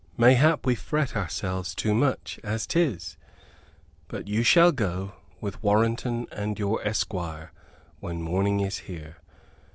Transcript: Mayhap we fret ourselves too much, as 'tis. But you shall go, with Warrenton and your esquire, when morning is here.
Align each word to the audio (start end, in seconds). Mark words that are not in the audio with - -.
Mayhap 0.17 0.65
we 0.65 0.73
fret 0.73 1.15
ourselves 1.15 1.75
too 1.75 1.93
much, 1.93 2.39
as 2.43 2.65
'tis. 2.65 3.17
But 4.07 4.27
you 4.27 4.41
shall 4.41 4.71
go, 4.71 5.13
with 5.39 5.61
Warrenton 5.61 6.25
and 6.31 6.57
your 6.57 6.81
esquire, 6.83 7.51
when 7.99 8.19
morning 8.19 8.61
is 8.61 8.79
here. 8.79 9.17